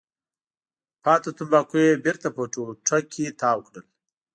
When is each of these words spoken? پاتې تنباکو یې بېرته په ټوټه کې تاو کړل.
پاتې 1.03 1.29
تنباکو 1.37 1.75
یې 1.85 2.01
بېرته 2.05 2.27
په 2.35 2.41
ټوټه 2.53 2.97
کې 3.11 3.25
تاو 3.39 3.59
کړل. 3.67 3.85